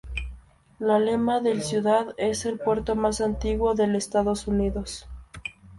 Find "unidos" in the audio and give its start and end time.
4.47-5.07